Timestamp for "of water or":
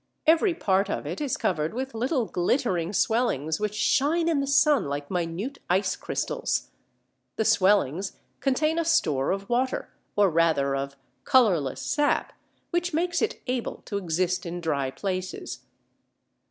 9.29-10.31